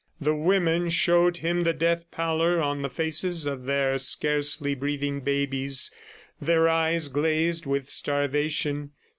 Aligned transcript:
The 0.19 0.33
women 0.33 0.89
showed 0.89 1.37
him 1.37 1.61
the 1.63 1.73
death 1.73 2.09
pallor 2.09 2.59
on 2.59 2.81
the 2.81 2.89
faces 2.89 3.45
of 3.45 3.65
their 3.65 3.99
scarcely 3.99 4.73
breathing 4.73 5.19
babies, 5.21 5.91
their 6.41 6.67
eyes 6.67 7.07
glazed 7.07 7.67
with 7.67 7.87
starvation. 7.87 8.93